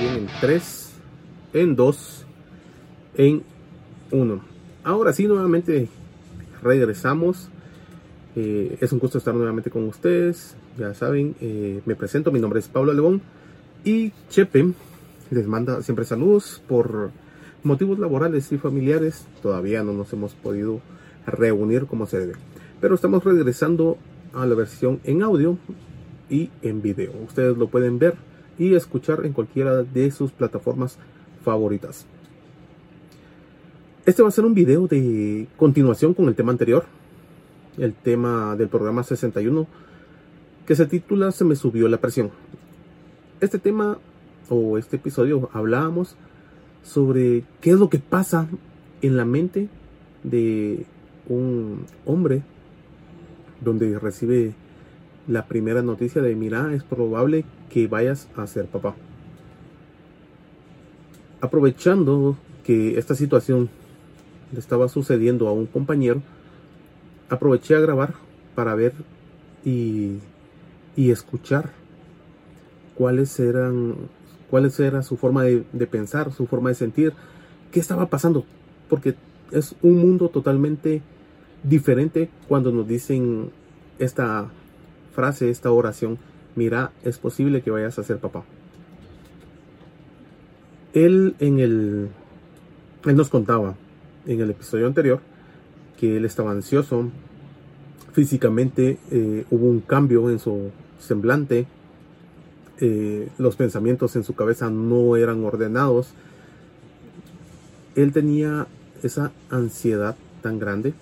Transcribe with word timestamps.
en 0.00 0.28
3, 0.40 0.92
en 1.52 1.76
2, 1.76 2.26
en 3.16 3.42
1. 4.10 4.40
Ahora 4.82 5.12
sí, 5.12 5.26
nuevamente 5.26 5.88
regresamos. 6.62 7.50
Eh, 8.34 8.78
es 8.80 8.92
un 8.92 8.98
gusto 8.98 9.18
estar 9.18 9.34
nuevamente 9.34 9.70
con 9.70 9.84
ustedes. 9.84 10.56
Ya 10.78 10.94
saben, 10.94 11.36
eh, 11.40 11.82
me 11.84 11.96
presento, 11.96 12.32
mi 12.32 12.40
nombre 12.40 12.60
es 12.60 12.68
Pablo 12.68 12.94
Lebón 12.94 13.20
y 13.84 14.12
Chepe 14.30 14.72
les 15.30 15.46
manda 15.46 15.82
siempre 15.82 16.04
saludos 16.04 16.62
por 16.66 17.10
motivos 17.62 17.98
laborales 17.98 18.50
y 18.52 18.58
familiares. 18.58 19.26
Todavía 19.42 19.82
no 19.82 19.92
nos 19.92 20.12
hemos 20.12 20.32
podido 20.32 20.80
reunir 21.26 21.86
como 21.86 22.06
se 22.06 22.20
debe. 22.20 22.34
Pero 22.80 22.94
estamos 22.94 23.22
regresando 23.22 23.98
a 24.32 24.46
la 24.46 24.54
versión 24.54 25.00
en 25.04 25.22
audio 25.22 25.58
y 26.30 26.50
en 26.62 26.80
video. 26.80 27.12
Ustedes 27.26 27.58
lo 27.58 27.68
pueden 27.68 27.98
ver 27.98 28.29
y 28.60 28.74
escuchar 28.74 29.24
en 29.24 29.32
cualquiera 29.32 29.82
de 29.82 30.10
sus 30.10 30.32
plataformas 30.32 30.98
favoritas. 31.42 32.04
Este 34.04 34.22
va 34.22 34.28
a 34.28 34.32
ser 34.32 34.44
un 34.44 34.52
video 34.52 34.86
de 34.86 35.48
continuación 35.56 36.12
con 36.12 36.28
el 36.28 36.34
tema 36.34 36.52
anterior, 36.52 36.84
el 37.78 37.94
tema 37.94 38.54
del 38.56 38.68
programa 38.68 39.02
61, 39.02 39.66
que 40.66 40.76
se 40.76 40.84
titula 40.84 41.32
Se 41.32 41.44
me 41.46 41.56
subió 41.56 41.88
la 41.88 42.02
presión. 42.02 42.30
Este 43.40 43.58
tema 43.58 43.96
o 44.50 44.76
este 44.76 44.96
episodio 44.96 45.48
hablábamos 45.54 46.16
sobre 46.82 47.44
qué 47.62 47.70
es 47.70 47.78
lo 47.78 47.88
que 47.88 47.98
pasa 47.98 48.46
en 49.00 49.16
la 49.16 49.24
mente 49.24 49.70
de 50.22 50.84
un 51.30 51.86
hombre 52.04 52.42
donde 53.62 53.98
recibe 53.98 54.52
la 55.26 55.46
primera 55.46 55.82
noticia 55.82 56.22
de 56.22 56.34
mira, 56.34 56.72
es 56.74 56.82
probable 56.82 57.44
que 57.68 57.86
vayas 57.86 58.28
a 58.36 58.46
ser 58.46 58.66
papá. 58.66 58.94
Aprovechando 61.40 62.36
que 62.64 62.98
esta 62.98 63.14
situación 63.14 63.70
le 64.52 64.58
estaba 64.58 64.88
sucediendo 64.88 65.48
a 65.48 65.52
un 65.52 65.66
compañero, 65.66 66.22
aproveché 67.28 67.74
a 67.74 67.80
grabar 67.80 68.14
para 68.54 68.74
ver 68.74 68.92
y, 69.64 70.18
y 70.96 71.10
escuchar 71.10 71.70
cuáles 72.94 73.38
eran 73.40 73.94
cuáles 74.50 74.80
era 74.80 75.02
su 75.02 75.16
forma 75.16 75.44
de, 75.44 75.62
de, 75.72 75.86
pensar, 75.86 76.32
su 76.32 76.46
forma 76.46 76.70
de 76.70 76.74
sentir, 76.74 77.12
qué 77.70 77.78
estaba 77.78 78.06
pasando, 78.06 78.44
porque 78.88 79.14
es 79.52 79.76
un 79.80 79.96
mundo 79.96 80.28
totalmente 80.28 81.02
diferente 81.62 82.28
cuando 82.48 82.72
nos 82.72 82.88
dicen 82.88 83.50
esta 84.00 84.50
frase, 85.12 85.50
esta 85.50 85.70
oración, 85.70 86.18
mira, 86.56 86.92
es 87.04 87.18
posible 87.18 87.62
que 87.62 87.70
vayas 87.70 87.98
a 87.98 88.04
ser 88.04 88.18
papá. 88.18 88.44
Él 90.92 91.36
en 91.38 91.60
el 91.60 92.08
él 93.06 93.16
nos 93.16 93.30
contaba 93.30 93.76
en 94.26 94.40
el 94.40 94.50
episodio 94.50 94.86
anterior 94.86 95.20
que 95.98 96.16
él 96.16 96.24
estaba 96.24 96.50
ansioso, 96.50 97.10
físicamente 98.12 98.98
eh, 99.10 99.44
hubo 99.50 99.66
un 99.66 99.80
cambio 99.80 100.30
en 100.30 100.38
su 100.38 100.70
semblante, 100.98 101.66
eh, 102.80 103.28
los 103.38 103.56
pensamientos 103.56 104.16
en 104.16 104.24
su 104.24 104.34
cabeza 104.34 104.70
no 104.70 105.16
eran 105.16 105.44
ordenados, 105.44 106.14
él 107.94 108.12
tenía 108.12 108.66
esa 109.02 109.32
ansiedad 109.50 110.16
tan 110.42 110.58
grande 110.58 110.94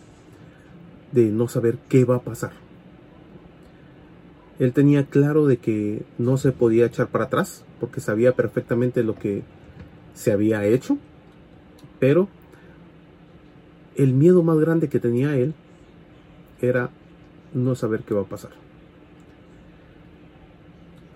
de 1.12 1.27
no 1.31 1.48
saber 1.48 1.78
qué 1.89 2.05
va 2.05 2.17
a 2.17 2.22
pasar. 2.22 2.68
Él 4.59 4.73
tenía 4.73 5.06
claro 5.06 5.47
de 5.47 5.59
que 5.59 6.03
no 6.19 6.37
se 6.37 6.53
podía 6.53 6.87
echar 6.87 7.09
para 7.09 7.25
atrás 7.25 7.65
porque 7.81 8.00
sabía 8.00 8.33
perfectamente 8.33 9.03
lo 9.03 9.15
que 9.15 9.43
se 10.15 10.33
había 10.33 10.65
hecho, 10.65 10.99
pero 12.00 12.28
el 13.94 14.12
miedo 14.15 14.43
más 14.43 14.59
grande 14.59 14.88
que 14.88 14.99
tenía 14.99 15.37
él 15.37 15.55
era 16.60 16.91
no 17.55 17.75
saber 17.75 18.03
qué 18.03 18.15
va 18.15 18.22
a 18.22 18.28
pasar. 18.28 18.50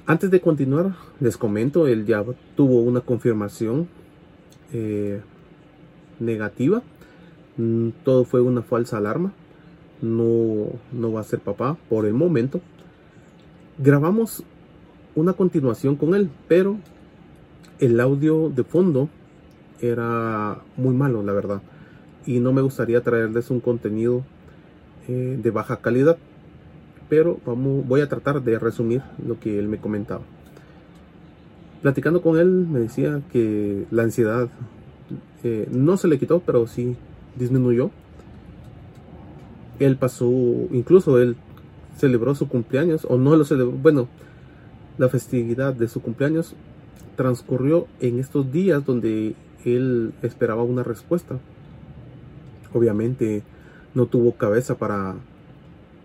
Antes 0.06 0.30
de 0.30 0.40
continuar, 0.40 0.94
les 1.20 1.36
comento, 1.36 1.86
él 1.86 2.06
ya 2.06 2.24
tuvo 2.56 2.82
una 2.82 3.00
confirmación 3.00 3.88
eh, 4.72 5.20
negativa. 6.20 6.82
Mm, 7.56 7.90
todo 8.04 8.24
fue 8.24 8.40
una 8.40 8.62
falsa 8.62 8.98
alarma 8.98 9.32
no, 10.02 10.66
no 10.92 11.12
va 11.12 11.20
a 11.20 11.24
ser 11.24 11.40
papá 11.40 11.78
por 11.88 12.04
el 12.04 12.12
momento. 12.12 12.60
Grabamos 13.82 14.44
una 15.14 15.32
continuación 15.32 15.96
con 15.96 16.14
él, 16.14 16.30
pero 16.46 16.76
el 17.80 17.98
audio 17.98 18.48
de 18.48 18.62
fondo 18.62 19.08
era 19.80 20.58
muy 20.76 20.94
malo, 20.94 21.22
la 21.22 21.32
verdad. 21.32 21.62
Y 22.24 22.38
no 22.38 22.52
me 22.52 22.62
gustaría 22.62 23.02
traerles 23.02 23.50
un 23.50 23.58
contenido 23.58 24.22
eh, 25.08 25.36
de 25.42 25.50
baja 25.50 25.78
calidad. 25.78 26.16
Pero 27.08 27.40
vamos, 27.44 27.84
voy 27.88 28.02
a 28.02 28.08
tratar 28.08 28.42
de 28.42 28.58
resumir 28.58 29.02
lo 29.26 29.40
que 29.40 29.58
él 29.58 29.66
me 29.66 29.78
comentaba. 29.78 30.22
Platicando 31.82 32.22
con 32.22 32.38
él, 32.38 32.48
me 32.48 32.78
decía 32.78 33.20
que 33.32 33.86
la 33.90 34.04
ansiedad 34.04 34.48
eh, 35.42 35.66
no 35.72 35.96
se 35.96 36.06
le 36.06 36.20
quitó, 36.20 36.38
pero 36.38 36.68
sí 36.68 36.96
disminuyó 37.36 37.90
él 39.78 39.96
pasó, 39.96 40.30
incluso 40.70 41.18
él 41.18 41.36
celebró 42.02 42.34
su 42.34 42.48
cumpleaños, 42.48 43.06
o 43.08 43.16
no 43.16 43.36
lo 43.36 43.44
celebró, 43.44 43.70
bueno, 43.70 44.08
la 44.98 45.08
festividad 45.08 45.72
de 45.72 45.86
su 45.86 46.02
cumpleaños 46.02 46.56
transcurrió 47.14 47.86
en 48.00 48.18
estos 48.18 48.50
días 48.50 48.84
donde 48.84 49.36
él 49.64 50.12
esperaba 50.22 50.64
una 50.64 50.82
respuesta. 50.82 51.38
Obviamente 52.74 53.44
no 53.94 54.06
tuvo 54.06 54.32
cabeza 54.32 54.74
para, 54.76 55.14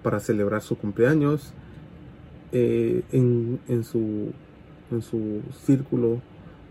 para 0.03 0.19
celebrar 0.19 0.62
su 0.62 0.78
cumpleaños. 0.78 1.52
Eh, 2.52 3.02
en, 3.12 3.59
en, 3.68 3.84
su, 3.84 4.34
en 4.91 5.02
su 5.02 5.41
círculo 5.66 6.22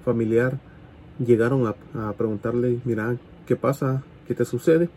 familiar 0.04 0.60
llegaron 1.19 1.66
a, 1.66 1.75
a 2.09 2.12
preguntarle, 2.12 2.78
mira, 2.84 3.16
¿qué 3.44 3.56
pasa? 3.56 4.04
¿Qué 4.28 4.36
te 4.36 4.44
sucede? 4.44 4.88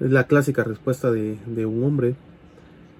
Es 0.00 0.10
la 0.10 0.24
clásica 0.24 0.64
respuesta 0.64 1.12
de, 1.12 1.38
un 1.64 1.84
hombre, 1.84 2.16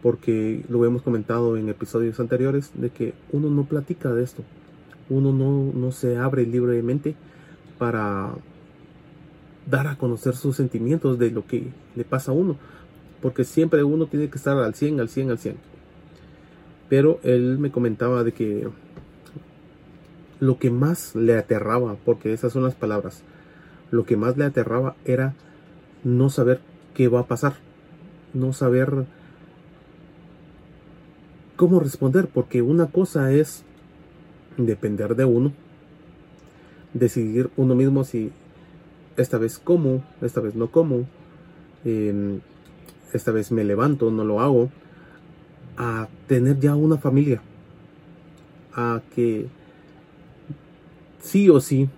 porque 0.04 0.62
lo 0.68 0.84
hemos 0.84 1.00
comentado 1.00 1.56
en 1.56 1.70
episodios 1.70 2.20
anteriores, 2.20 2.72
de 2.74 2.90
que 2.90 3.14
uno 3.32 3.48
no 3.48 3.64
platica 3.64 4.12
de 4.12 4.22
esto, 4.22 4.42
uno 5.08 5.32
no, 5.32 5.72
no 5.72 5.92
se 5.92 6.18
abre 6.18 6.44
libremente 6.44 7.14
para 7.78 8.34
dar 9.66 9.86
a 9.86 9.96
conocer 9.96 10.36
sus 10.36 10.56
sentimientos 10.56 11.18
de 11.18 11.30
lo 11.30 11.46
que 11.46 11.68
le 11.96 12.04
pasa 12.04 12.32
a 12.32 12.34
uno, 12.34 12.58
porque 13.22 13.44
siempre 13.44 13.82
uno 13.82 14.04
tiene 14.04 14.28
que 14.28 14.36
estar 14.36 14.58
al 14.58 14.74
100, 14.74 15.00
al 15.00 15.08
100, 15.08 15.30
al 15.30 15.38
100. 15.38 15.56
Pero 16.90 17.18
él 17.22 17.58
me 17.58 17.70
comentaba 17.70 18.24
de 18.24 18.32
que 18.32 18.68
lo 20.38 20.58
que 20.58 20.70
más 20.70 21.14
le 21.14 21.38
aterraba, 21.38 21.96
porque 22.04 22.34
esas 22.34 22.52
son 22.52 22.64
las 22.64 22.74
palabras, 22.74 23.22
lo 23.90 24.04
que 24.04 24.18
más 24.18 24.36
le 24.36 24.44
aterraba 24.44 24.96
era 25.06 25.32
no 26.04 26.28
saber 26.28 26.60
qué 26.92 27.08
va 27.08 27.20
a 27.20 27.26
pasar, 27.26 27.54
no 28.34 28.52
saber 28.52 29.06
cómo 31.56 31.80
responder, 31.80 32.28
porque 32.28 32.62
una 32.62 32.86
cosa 32.86 33.32
es 33.32 33.64
depender 34.56 35.16
de 35.16 35.24
uno, 35.24 35.52
decidir 36.92 37.50
uno 37.56 37.74
mismo 37.74 38.04
si 38.04 38.30
esta 39.16 39.38
vez 39.38 39.58
como, 39.58 40.04
esta 40.20 40.40
vez 40.40 40.54
no 40.54 40.70
como, 40.70 41.06
em, 41.84 42.40
esta 43.12 43.32
vez 43.32 43.52
me 43.52 43.64
levanto, 43.64 44.10
no 44.10 44.24
lo 44.24 44.40
hago, 44.40 44.70
a 45.76 46.08
tener 46.26 46.58
ya 46.60 46.74
una 46.74 46.98
familia, 46.98 47.42
a 48.74 49.02
que 49.14 49.46
sí 51.20 51.48
o 51.48 51.60
sí 51.60 51.88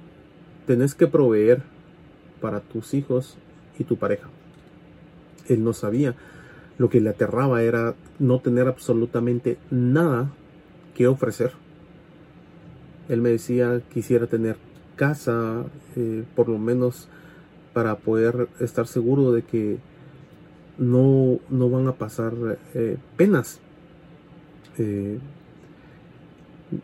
tenés 0.67 0.95
que 0.95 1.07
proveer 1.07 1.63
para 2.41 2.61
tus 2.61 2.95
hijos 2.95 3.37
y 3.79 3.85
tu 3.85 3.97
pareja 3.97 4.29
él 5.49 5.65
no 5.65 5.73
sabía. 5.73 6.15
Lo 6.79 6.91
que 6.91 7.01
le 7.01 7.11
aterraba 7.11 7.63
era 7.63 7.95
no 8.19 8.41
tener 8.41 8.69
absolutamente 8.69 9.59
nada 9.71 10.31
que 10.95 11.07
ofrecer. 11.07 11.53
Él 13.09 13.21
me 13.21 13.31
decía 13.31 13.81
quisiera 13.93 14.27
tener 14.27 14.57
casa, 14.97 15.65
eh, 15.95 16.25
por 16.35 16.49
lo 16.49 16.59
menos 16.59 17.09
para 17.73 17.97
poder 17.97 18.49
estar 18.59 18.87
seguro 18.87 19.33
de 19.33 19.43
que 19.43 19.79
no, 20.79 21.39
no 21.51 21.71
van 21.71 21.87
a 21.89 21.93
pasar 21.93 22.33
eh, 22.75 22.97
penas. 23.17 23.61
Eh, 24.79 25.19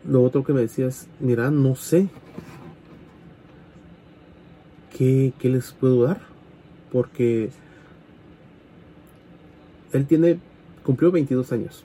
lo 0.07 0.23
otro 0.23 0.43
que 0.43 0.53
me 0.53 0.61
decía 0.61 0.87
es, 0.87 1.07
mira, 1.19 1.51
no 1.51 1.75
sé 1.75 2.09
qué, 4.95 5.33
qué 5.39 5.49
les 5.49 5.71
puedo 5.73 6.03
dar, 6.03 6.21
porque 6.91 7.49
él 9.93 10.05
tiene, 10.05 10.39
cumplió 10.83 11.11
22 11.11 11.51
años. 11.51 11.83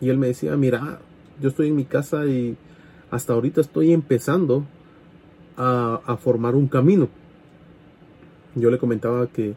Y 0.00 0.10
él 0.10 0.18
me 0.18 0.26
decía, 0.26 0.56
mira, 0.56 1.00
yo 1.40 1.48
estoy 1.48 1.68
en 1.68 1.76
mi 1.76 1.84
casa 1.84 2.26
y 2.26 2.56
hasta 3.10 3.32
ahorita 3.32 3.60
estoy 3.60 3.92
empezando 3.92 4.66
a, 5.56 6.18
formar 6.20 6.54
un 6.54 6.68
camino. 6.68 7.08
Yo 8.54 8.70
le 8.70 8.78
comentaba 8.78 9.26
que 9.28 9.54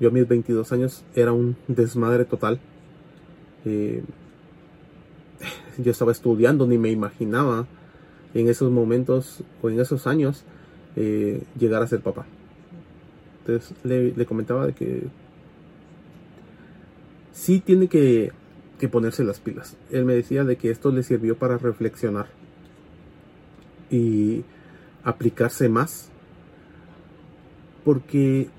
yo 0.00 0.08
a 0.08 0.12
mis 0.12 0.26
22 0.26 0.72
años 0.72 1.04
era 1.14 1.32
un 1.32 1.56
desmadre 1.68 2.24
total. 2.24 2.60
Eh, 3.64 4.02
yo 5.78 5.90
estaba 5.90 6.12
estudiando, 6.12 6.66
ni 6.66 6.78
me 6.78 6.90
imaginaba 6.90 7.66
en 8.34 8.48
esos 8.48 8.70
momentos 8.70 9.42
o 9.62 9.70
en 9.70 9.80
esos 9.80 10.06
años 10.06 10.44
eh, 10.96 11.42
llegar 11.58 11.82
a 11.82 11.86
ser 11.86 12.00
papá. 12.00 12.26
Entonces 13.40 13.74
le, 13.84 14.26
comentaba 14.26 14.66
de 14.66 14.72
que 14.72 15.02
sí 17.44 17.60
tiene 17.60 17.88
que, 17.88 18.32
ponerse 18.90 19.24
las 19.24 19.40
pilas. 19.40 19.78
Él 19.90 20.04
me 20.04 20.14
decía 20.14 20.44
de 20.44 20.56
que 20.56 20.70
esto 20.70 20.90
le 20.90 21.02
sirvió 21.02 21.38
para 21.38 21.56
reflexionar 21.56 22.26
y 23.90 24.44
aplicarse 25.04 25.70
más. 25.70 26.10
Porque 27.82 28.50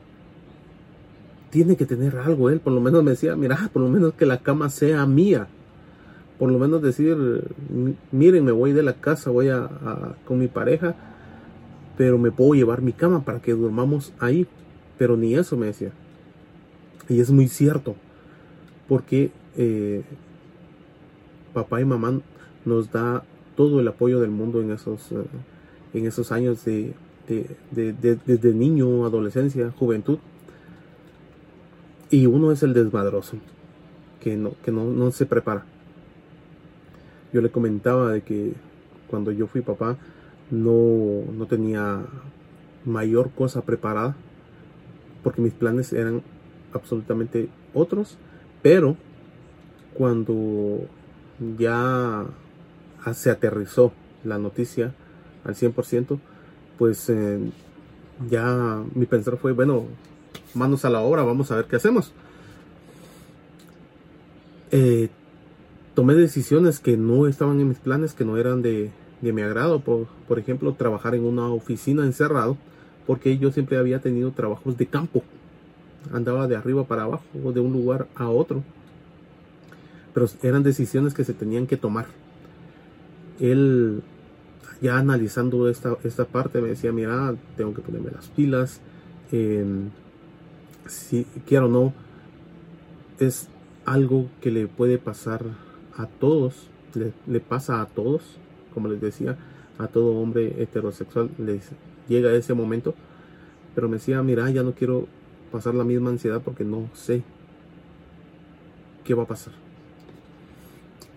tiene 1.51 1.75
que 1.75 1.85
tener 1.85 2.17
algo 2.17 2.49
él. 2.49 2.59
Por 2.59 2.73
lo 2.73 2.81
menos 2.81 3.03
me 3.03 3.11
decía, 3.11 3.35
mira, 3.35 3.69
por 3.71 3.83
lo 3.83 3.89
menos 3.89 4.15
que 4.15 4.25
la 4.25 4.39
cama 4.39 4.69
sea 4.69 5.05
mía. 5.05 5.47
Por 6.39 6.51
lo 6.51 6.57
menos 6.57 6.81
decir, 6.81 7.15
miren, 8.11 8.45
me 8.45 8.51
voy 8.51 8.73
de 8.73 8.81
la 8.81 8.93
casa, 8.93 9.29
voy 9.29 9.49
a 9.49 9.69
con 10.25 10.39
mi 10.39 10.47
pareja, 10.47 10.95
pero 11.97 12.17
me 12.17 12.31
puedo 12.31 12.55
llevar 12.55 12.81
mi 12.81 12.93
cama 12.93 13.23
para 13.23 13.41
que 13.41 13.53
durmamos 13.53 14.11
ahí 14.19 14.47
pero 14.97 15.17
ni 15.17 15.35
eso 15.35 15.57
me 15.57 15.67
decía. 15.67 15.91
Y 17.09 17.19
es 17.19 17.31
muy 17.31 17.47
cierto, 17.47 17.95
porque 18.87 19.31
eh, 19.57 20.03
papá 21.53 21.81
y 21.81 21.85
mamá 21.85 22.19
nos 22.65 22.91
da 22.91 23.23
todo 23.55 23.79
el 23.79 23.87
apoyo 23.87 24.19
del 24.19 24.31
mundo 24.31 24.61
en 24.61 24.71
esos, 24.71 25.11
eh, 25.11 25.25
en 25.93 26.05
esos 26.05 26.31
años 26.31 26.65
de, 26.65 26.93
desde 27.71 28.53
niño, 28.53 29.05
adolescencia, 29.05 29.71
juventud. 29.71 30.19
Y 32.09 32.27
uno 32.27 32.51
es 32.51 32.61
el 32.63 32.73
desmadroso, 32.73 33.37
que 34.19 34.35
no, 34.37 34.53
que 34.63 34.71
no, 34.71 34.85
no 34.85 35.11
se 35.11 35.25
prepara. 35.25 35.65
Yo 37.33 37.41
le 37.41 37.49
comentaba 37.49 38.11
de 38.11 38.21
que 38.21 38.53
cuando 39.07 39.31
yo 39.31 39.47
fui 39.47 39.61
papá 39.61 39.97
no, 40.51 41.23
no 41.33 41.45
tenía 41.47 42.05
mayor 42.85 43.31
cosa 43.31 43.61
preparada 43.61 44.15
porque 45.23 45.41
mis 45.41 45.53
planes 45.53 45.91
eran 45.91 46.21
absolutamente 46.71 47.49
otros, 47.73 48.17
pero 48.65 48.97
cuando 49.93 50.79
ya 51.55 52.25
se 53.13 53.29
aterrizó 53.29 53.93
la 54.23 54.39
noticia 54.39 54.91
al 55.43 55.53
100%, 55.53 56.17
pues 56.79 57.07
eh, 57.11 57.37
ya 58.27 58.81
mi 58.95 59.05
pensar 59.05 59.37
fue, 59.37 59.51
bueno, 59.51 59.85
manos 60.55 60.83
a 60.83 60.89
la 60.89 61.01
obra, 61.01 61.21
vamos 61.21 61.51
a 61.51 61.57
ver 61.57 61.65
qué 61.65 61.75
hacemos. 61.75 62.11
Eh, 64.71 65.09
tomé 65.93 66.15
decisiones 66.15 66.79
que 66.79 66.97
no 66.97 67.27
estaban 67.27 67.59
en 67.59 67.69
mis 67.69 67.77
planes, 67.77 68.15
que 68.15 68.25
no 68.25 68.35
eran 68.35 68.63
de, 68.63 68.89
mi 69.21 69.43
agrado. 69.43 69.81
Por, 69.81 70.07
por, 70.27 70.39
ejemplo, 70.39 70.73
trabajar 70.73 71.13
en 71.13 71.23
una 71.23 71.49
oficina 71.49 72.03
encerrado 72.03 72.57
porque 73.05 73.37
yo 73.37 73.51
siempre 73.51 73.77
había 73.77 73.99
tenido 73.99 74.31
trabajos 74.31 74.75
de 74.75 74.87
campo. 74.87 75.21
Andaba 76.11 76.47
de 76.47 76.55
arriba 76.55 76.85
para 76.85 77.03
abajo, 77.03 77.23
de 77.33 77.59
un 77.59 77.73
lugar 77.73 78.07
a 78.15 78.29
otro. 78.29 78.63
Pero 80.13 80.27
eran 80.43 80.63
decisiones 80.63 81.13
que 81.13 81.23
se 81.23 81.33
tenían 81.33 81.67
que 81.67 81.77
tomar. 81.77 82.05
Él, 83.39 84.01
ya 84.81 84.97
analizando 84.97 85.69
esta, 85.69 85.97
esta 86.03 86.25
parte, 86.25 86.61
me 86.61 86.69
decía, 86.69 86.91
mira, 86.91 87.35
tengo 87.57 87.73
que 87.73 87.81
ponerme 87.81 88.11
las 88.11 88.27
pilas. 88.29 88.79
si 90.87 91.25
quiero 91.45 91.65
o 91.65 91.69
no, 91.69 91.93
es 93.19 93.47
algo 93.85 94.27
que 94.41 94.51
le 94.51 94.67
puede 94.67 94.97
pasar 94.97 95.43
a 95.97 96.05
todos, 96.07 96.67
le, 96.93 97.13
le 97.27 97.39
pasa 97.39 97.81
a 97.81 97.85
todos, 97.85 98.21
como 98.73 98.87
les 98.87 99.01
decía, 99.01 99.37
a 99.77 99.87
todo 99.87 100.17
hombre 100.17 100.61
heterosexual 100.61 101.29
les 101.37 101.69
llega 102.07 102.33
ese 102.33 102.53
momento, 102.53 102.93
pero 103.73 103.89
me 103.89 103.97
decía, 103.97 104.21
mira, 104.23 104.49
ya 104.49 104.63
no 104.63 104.73
quiero 104.73 105.07
pasar 105.55 105.73
la 105.73 105.85
misma 105.85 106.09
ansiedad 106.09 106.41
porque 106.43 106.65
no 106.65 106.89
sé 106.93 107.23
qué 109.05 109.13
va 109.13 109.23
a 109.23 109.27
pasar. 109.27 109.53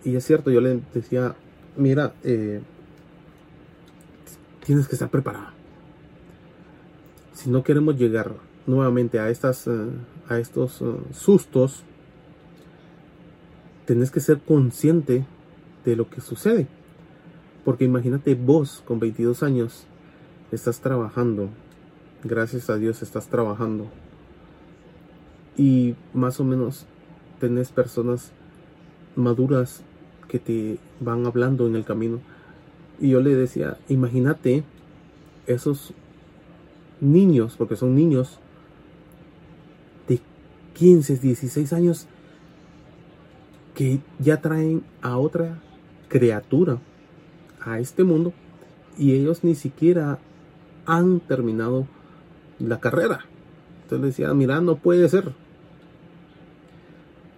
Y 0.05 0.15
es 0.15 0.25
cierto, 0.25 0.49
yo 0.49 0.61
le 0.61 0.79
decía, 0.93 1.35
mira, 1.75 2.13
eh, 2.23 2.61
tienes 4.65 4.87
que 4.87 4.95
estar 4.95 5.09
preparado. 5.09 5.47
Si 7.33 7.49
no 7.49 7.63
queremos 7.63 7.97
llegar 7.97 8.31
nuevamente 8.65 9.19
a, 9.19 9.29
estas, 9.29 9.67
eh, 9.67 9.89
a 10.29 10.39
estos 10.39 10.81
eh, 10.81 10.85
sustos, 11.11 11.83
tenés 13.83 14.09
que 14.09 14.21
ser 14.21 14.39
consciente 14.39 15.25
de 15.83 15.97
lo 15.97 16.09
que 16.09 16.21
sucede. 16.21 16.67
Porque 17.65 17.83
imagínate 17.83 18.35
vos 18.35 18.81
con 18.85 19.01
22 19.01 19.43
años 19.43 19.85
estás 20.53 20.79
trabajando, 20.79 21.49
gracias 22.23 22.69
a 22.69 22.77
Dios 22.77 23.01
estás 23.01 23.27
trabajando 23.27 23.91
y 25.59 25.93
más 26.13 26.39
o 26.39 26.45
menos 26.45 26.85
tenés 27.41 27.69
personas 27.73 28.31
maduras 29.17 29.83
que 30.29 30.39
te 30.39 30.77
van 31.01 31.25
hablando 31.25 31.67
en 31.67 31.75
el 31.75 31.83
camino. 31.83 32.21
Y 33.01 33.09
yo 33.09 33.19
le 33.19 33.35
decía, 33.35 33.77
imagínate 33.89 34.63
esos 35.47 35.93
niños, 37.01 37.55
porque 37.57 37.75
son 37.75 37.93
niños 37.93 38.39
de 40.07 40.21
15, 40.75 41.17
16 41.17 41.73
años 41.73 42.07
que 43.75 43.99
ya 44.17 44.39
traen 44.39 44.83
a 45.01 45.17
otra 45.17 45.59
criatura 46.07 46.77
a 47.59 47.79
este 47.79 48.05
mundo 48.05 48.31
y 48.97 49.11
ellos 49.13 49.43
ni 49.43 49.55
siquiera 49.55 50.19
han 50.85 51.19
terminado 51.19 51.85
la 52.59 52.79
carrera. 52.79 53.25
Entonces 53.83 53.99
le 53.99 54.07
decía, 54.07 54.33
mira, 54.33 54.61
no 54.61 54.77
puede 54.77 55.09
ser. 55.09 55.33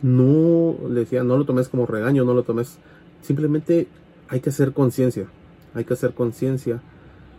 No, 0.02 0.76
le 0.90 1.02
decía, 1.02 1.24
no 1.24 1.38
lo 1.38 1.46
tomes 1.46 1.70
como 1.70 1.86
regaño, 1.86 2.26
no 2.26 2.34
lo 2.34 2.44
tomes. 2.44 2.78
Simplemente 3.22 3.88
hay 4.28 4.40
que 4.40 4.50
hacer 4.50 4.74
conciencia. 4.74 5.28
Hay 5.74 5.86
que 5.86 5.94
hacer 5.94 6.14
conciencia 6.14 6.82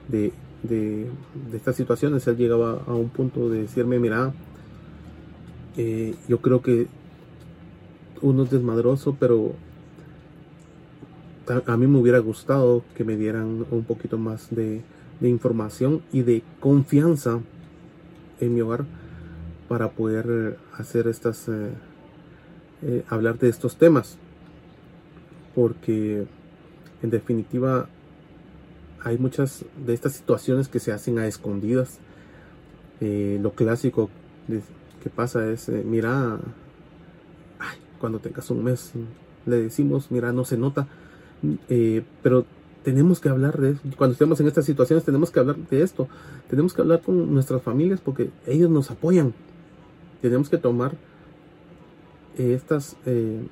de, 0.08 0.32
de, 0.62 1.08
estas 1.52 1.76
situaciones. 1.76 2.26
Él 2.26 2.36
llegaba 2.36 2.82
a 2.86 2.94
un 2.94 3.08
punto 3.08 3.48
de 3.48 3.62
decirme, 3.62 3.98
mira, 3.98 4.32
eh, 5.76 6.14
yo 6.28 6.40
creo 6.40 6.62
que 6.62 6.86
uno 8.20 8.44
es 8.44 8.50
desmadroso, 8.50 9.16
pero 9.18 9.54
a 11.66 11.76
mí 11.76 11.86
me 11.86 11.98
hubiera 11.98 12.18
gustado 12.20 12.84
que 12.94 13.04
me 13.04 13.16
dieran 13.16 13.66
un 13.70 13.84
poquito 13.84 14.16
más 14.18 14.48
de, 14.50 14.82
información 15.20 16.02
y 16.12 16.22
de 16.22 16.42
confianza 16.58 17.38
en 18.40 18.54
mi 18.54 18.60
hogar 18.60 18.84
para 19.68 19.90
poder 19.90 20.58
hacer 20.76 21.06
estas, 21.06 21.48
eh, 21.48 21.70
eh, 22.82 23.04
hablar 23.08 23.38
de 23.38 23.48
estos 23.48 23.76
temas. 23.76 24.18
Porque 25.54 26.26
en 27.02 27.10
definitiva 27.10 27.88
hay 29.02 29.18
muchas 29.18 29.64
de 29.84 29.94
estas 29.94 30.12
situaciones 30.12 30.68
que 30.68 30.80
se 30.80 30.92
hacen 30.92 31.18
a 31.18 31.26
escondidas. 31.26 31.98
Eh, 33.00 33.38
lo 33.42 33.52
clásico 33.52 34.10
que 35.02 35.10
pasa 35.10 35.50
es, 35.50 35.68
mira, 35.68 36.38
cuando 37.98 38.20
tengas 38.20 38.48
un 38.50 38.62
mes, 38.64 38.92
le 39.46 39.56
decimos, 39.56 40.10
mira, 40.10 40.32
no 40.32 40.44
se 40.44 40.56
nota, 40.56 40.86
pero 42.22 42.44
tenemos 42.82 43.20
que 43.20 43.28
hablar 43.28 43.58
de 43.58 43.70
eso. 43.70 43.80
Cuando 43.96 44.12
estemos 44.12 44.40
en 44.40 44.46
estas 44.46 44.64
situaciones 44.64 45.04
tenemos 45.04 45.30
que 45.30 45.40
hablar 45.40 45.56
de 45.56 45.82
esto. 45.82 46.08
Tenemos 46.48 46.74
que 46.74 46.82
hablar 46.82 47.00
con 47.00 47.32
nuestras 47.32 47.62
familias 47.62 48.00
porque 48.00 48.30
ellos 48.46 48.70
nos 48.70 48.90
apoyan. 48.90 49.34
Tenemos 50.20 50.48
que 50.48 50.58
tomar 50.58 50.92
estas 52.36 52.96
eh, 53.06 53.46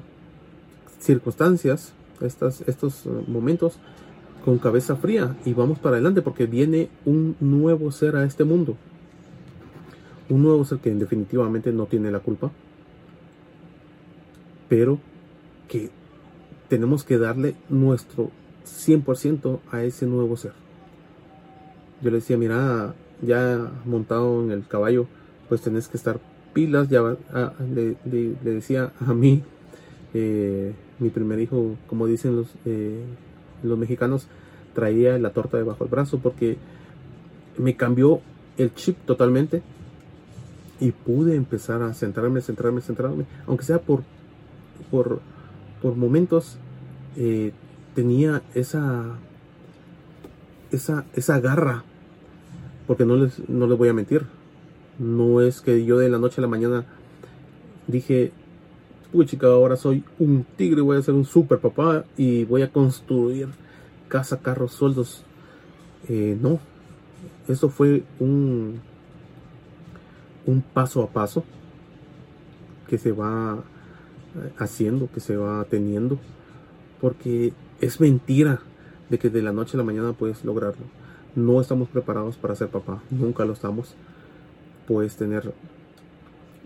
circunstancias, 0.98 1.92
estas, 2.20 2.62
estos 2.62 3.06
eh, 3.06 3.10
momentos 3.26 3.78
con 4.44 4.58
cabeza 4.58 4.96
fría 4.96 5.36
y 5.44 5.52
vamos 5.52 5.78
para 5.78 5.96
adelante 5.96 6.22
porque 6.22 6.46
viene 6.46 6.88
un 7.04 7.36
nuevo 7.40 7.90
ser 7.92 8.16
a 8.16 8.24
este 8.24 8.44
mundo. 8.44 8.76
Un 10.28 10.42
nuevo 10.42 10.64
ser 10.64 10.78
que 10.78 10.94
definitivamente 10.94 11.72
no 11.72 11.86
tiene 11.86 12.10
la 12.10 12.20
culpa, 12.20 12.50
pero 14.68 14.98
que 15.68 15.90
tenemos 16.68 17.04
que 17.04 17.18
darle 17.18 17.56
nuestro 17.68 18.30
100% 18.64 19.60
a 19.72 19.82
ese 19.82 20.06
nuevo 20.06 20.36
ser. 20.36 20.52
Yo 22.00 22.10
le 22.10 22.16
decía, 22.16 22.38
mira, 22.38 22.94
ya 23.20 23.70
montado 23.84 24.42
en 24.42 24.52
el 24.52 24.66
caballo, 24.66 25.06
pues 25.48 25.60
tenés 25.60 25.88
que 25.88 25.96
estar 25.96 26.20
pilas. 26.52 26.88
Ya 26.88 27.00
ah, 27.32 27.52
le, 27.72 27.96
decía 28.42 28.92
a 29.00 29.14
mí, 29.14 29.42
eh, 30.14 30.72
mi 30.98 31.10
primer 31.10 31.40
hijo, 31.40 31.76
como 31.86 32.06
dicen 32.06 32.36
los, 32.36 32.48
eh, 32.64 33.02
los 33.62 33.78
mexicanos, 33.78 34.26
traía 34.74 35.18
la 35.18 35.30
torta 35.30 35.56
debajo 35.56 35.84
del 35.84 35.90
brazo 35.90 36.18
porque 36.18 36.56
me 37.58 37.76
cambió 37.76 38.20
el 38.56 38.74
chip 38.74 38.96
totalmente 39.06 39.62
y 40.80 40.92
pude 40.92 41.36
empezar 41.36 41.82
a 41.82 41.92
centrarme, 41.92 42.40
centrarme, 42.40 42.80
centrarme, 42.80 43.26
aunque 43.46 43.64
sea 43.64 43.80
por, 43.80 44.02
por, 44.90 45.20
por 45.82 45.94
momentos, 45.94 46.56
eh, 47.16 47.52
tenía 47.94 48.42
esa, 48.54 49.04
esa, 50.70 51.04
esa 51.14 51.38
garra, 51.40 51.84
porque 52.86 53.04
no 53.04 53.16
les, 53.16 53.48
no 53.48 53.66
les 53.66 53.76
voy 53.76 53.88
a 53.88 53.92
mentir, 53.92 54.24
no 55.00 55.40
es 55.40 55.62
que 55.62 55.84
yo 55.84 55.98
de 55.98 56.10
la 56.10 56.18
noche 56.18 56.36
a 56.38 56.42
la 56.42 56.48
mañana 56.48 56.84
dije, 57.86 58.32
uy 59.14 59.24
chica, 59.24 59.46
ahora 59.46 59.76
soy 59.76 60.04
un 60.18 60.44
tigre, 60.56 60.82
voy 60.82 60.98
a 60.98 61.02
ser 61.02 61.14
un 61.14 61.24
super 61.24 61.58
papá 61.58 62.04
y 62.18 62.44
voy 62.44 62.62
a 62.62 62.70
construir 62.70 63.48
casa, 64.08 64.38
carros, 64.40 64.72
sueldos. 64.72 65.24
Eh, 66.08 66.36
no, 66.40 66.60
eso 67.48 67.70
fue 67.70 68.04
un, 68.18 68.80
un 70.44 70.60
paso 70.60 71.02
a 71.02 71.08
paso 71.08 71.44
que 72.86 72.98
se 72.98 73.12
va 73.12 73.62
haciendo, 74.58 75.08
que 75.10 75.20
se 75.20 75.36
va 75.36 75.64
teniendo, 75.64 76.18
porque 77.00 77.54
es 77.80 78.00
mentira 78.00 78.60
de 79.08 79.18
que 79.18 79.30
de 79.30 79.40
la 79.40 79.52
noche 79.52 79.76
a 79.76 79.78
la 79.78 79.84
mañana 79.84 80.12
puedes 80.12 80.44
lograrlo. 80.44 80.84
No 81.34 81.58
estamos 81.58 81.88
preparados 81.88 82.36
para 82.36 82.54
ser 82.54 82.68
papá, 82.68 83.02
nunca 83.10 83.46
lo 83.46 83.54
estamos. 83.54 83.94
Puedes 84.90 85.14
tener 85.14 85.54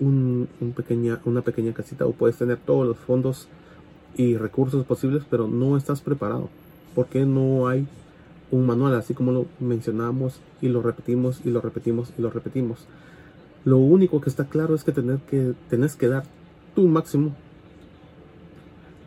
un, 0.00 0.48
pequeña, 0.74 1.20
una 1.26 1.42
pequeña 1.42 1.74
casita 1.74 2.06
o 2.06 2.12
puedes 2.12 2.38
tener 2.38 2.56
todos 2.56 2.88
los 2.88 2.96
fondos 2.96 3.48
y 4.16 4.38
recursos 4.38 4.86
posibles, 4.86 5.24
pero 5.28 5.46
no 5.46 5.76
estás 5.76 6.00
preparado. 6.00 6.48
Porque 6.94 7.26
no 7.26 7.68
hay 7.68 7.86
un 8.50 8.64
manual, 8.64 8.94
así 8.94 9.12
como 9.12 9.30
lo 9.30 9.44
mencionamos 9.60 10.40
y 10.62 10.68
lo 10.68 10.80
repetimos 10.80 11.42
y 11.44 11.50
lo 11.50 11.60
repetimos 11.60 12.14
y 12.16 12.22
lo 12.22 12.30
repetimos. 12.30 12.86
Lo 13.66 13.76
único 13.76 14.22
que 14.22 14.30
está 14.30 14.46
claro 14.46 14.74
es 14.74 14.84
que, 14.84 14.92
tener 14.92 15.18
que 15.18 15.52
tenés 15.68 15.94
que 15.94 16.08
dar 16.08 16.24
tu 16.74 16.88
máximo. 16.88 17.34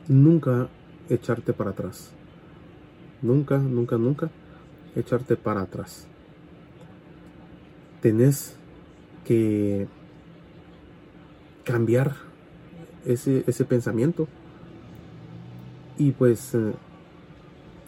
Nunca 0.07 0.67
echarte 1.09 1.53
para 1.53 1.71
atrás. 1.71 2.11
Nunca, 3.23 3.57
nunca, 3.57 3.97
nunca 3.97 4.29
echarte 4.95 5.37
para 5.37 5.61
atrás. 5.61 6.05
Tenés 7.99 8.55
que 9.27 9.87
cambiar 11.65 12.15
ese, 13.05 13.43
ese 13.45 13.65
pensamiento. 13.65 14.27
Y 15.97 16.11
pues 16.11 16.55
eh, 16.55 16.73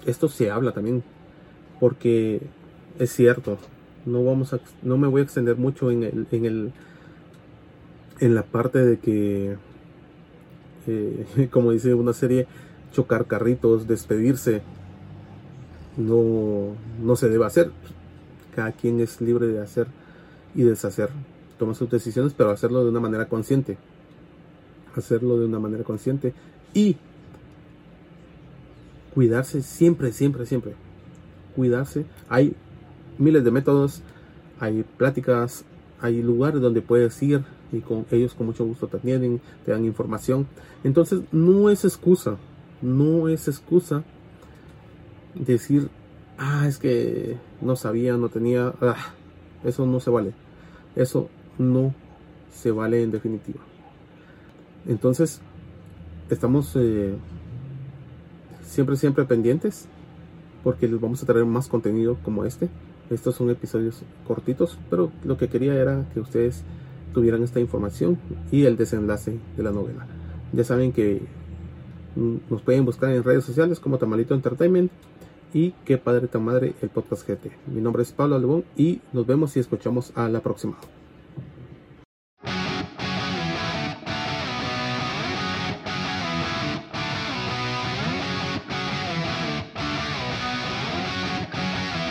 esto 0.05 0.27
se 0.27 0.51
habla 0.51 0.73
también, 0.73 1.03
porque 1.79 2.41
es 2.97 3.13
cierto, 3.13 3.57
no 4.05 4.23
vamos 4.23 4.53
a, 4.53 4.59
no 4.81 4.97
me 4.97 5.07
voy 5.07 5.21
a 5.21 5.23
extender 5.23 5.55
mucho 5.55 5.91
en 5.91 6.03
el, 6.03 6.27
en 6.31 6.45
el, 6.45 6.73
en 8.19 8.35
la 8.35 8.43
parte 8.43 8.79
de 8.79 8.97
que, 8.97 9.55
eh, 10.87 11.49
como 11.51 11.71
dice 11.71 11.93
una 11.93 12.13
serie, 12.13 12.47
chocar 12.91 13.27
carritos, 13.27 13.87
despedirse, 13.87 14.61
no, 15.95 16.75
no 17.01 17.15
se 17.15 17.29
debe 17.29 17.45
hacer. 17.45 17.71
Cada 18.55 18.71
quien 18.73 18.99
es 18.99 19.21
libre 19.21 19.47
de 19.47 19.61
hacer 19.61 19.87
y 20.55 20.63
deshacer 20.63 21.09
toma 21.59 21.75
sus 21.75 21.89
decisiones, 21.89 22.33
pero 22.33 22.49
hacerlo 22.49 22.83
de 22.83 22.89
una 22.89 23.01
manera 23.01 23.27
consciente. 23.27 23.77
Hacerlo 24.95 25.37
de 25.37 25.45
una 25.45 25.59
manera 25.59 25.83
consciente 25.83 26.33
y 26.73 26.97
cuidarse 29.13 29.61
siempre, 29.61 30.11
siempre, 30.11 30.47
siempre. 30.47 30.73
Cuidarse. 31.55 32.05
Hay 32.29 32.55
miles 33.19 33.43
de 33.43 33.51
métodos, 33.51 34.01
hay 34.59 34.83
pláticas, 34.97 35.65
hay 36.01 36.23
lugares 36.23 36.61
donde 36.61 36.81
puedes 36.81 37.21
ir 37.21 37.43
y 37.71 37.81
con 37.81 38.05
ellos 38.09 38.33
con 38.33 38.47
mucho 38.47 38.65
gusto 38.65 38.87
te 38.87 38.97
atienden, 38.97 39.41
te 39.65 39.71
dan 39.71 39.85
información. 39.85 40.47
Entonces 40.83 41.21
no 41.31 41.69
es 41.69 41.85
excusa, 41.85 42.37
no 42.81 43.27
es 43.27 43.47
excusa 43.47 44.03
decir, 45.35 45.89
ah, 46.37 46.65
es 46.67 46.77
que 46.79 47.37
no 47.61 47.75
sabía, 47.75 48.17
no 48.17 48.29
tenía, 48.29 48.73
ah, 48.81 49.13
eso 49.63 49.85
no 49.85 49.99
se 49.99 50.09
vale. 50.09 50.33
Eso 50.95 51.29
no 51.57 51.93
se 52.51 52.71
vale 52.71 53.03
en 53.03 53.11
definitiva. 53.11 53.59
Entonces, 54.87 55.41
estamos 56.29 56.75
eh, 56.75 57.15
siempre, 58.63 58.95
siempre 58.95 59.25
pendientes 59.25 59.87
porque 60.63 60.87
les 60.87 60.99
vamos 60.99 61.23
a 61.23 61.25
traer 61.25 61.45
más 61.45 61.67
contenido 61.67 62.17
como 62.23 62.45
este. 62.45 62.69
Estos 63.09 63.35
son 63.35 63.49
episodios 63.49 64.03
cortitos, 64.27 64.77
pero 64.89 65.11
lo 65.23 65.37
que 65.37 65.47
quería 65.47 65.73
era 65.73 66.05
que 66.13 66.19
ustedes 66.19 66.63
tuvieran 67.13 67.43
esta 67.43 67.59
información 67.59 68.19
y 68.51 68.65
el 68.65 68.77
desenlace 68.77 69.39
de 69.57 69.63
la 69.63 69.71
novela. 69.71 70.05
Ya 70.53 70.63
saben 70.63 70.91
que 70.91 71.21
mm, 72.15 72.35
nos 72.49 72.61
pueden 72.61 72.85
buscar 72.85 73.11
en 73.11 73.23
redes 73.23 73.43
sociales 73.43 73.79
como 73.79 73.97
Tamalito 73.97 74.35
Entertainment 74.35 74.91
y 75.53 75.71
Que 75.85 75.97
Padre 75.97 76.27
Tan 76.27 76.43
Madre 76.43 76.73
el 76.81 76.89
podcast 76.89 77.27
GT. 77.27 77.51
Mi 77.67 77.81
nombre 77.81 78.03
es 78.03 78.11
Pablo 78.11 78.35
Albón 78.35 78.65
y 78.77 79.01
nos 79.13 79.25
vemos 79.25 79.55
y 79.57 79.59
escuchamos 79.59 80.11
a 80.15 80.29
la 80.29 80.41
próxima. 80.41 80.77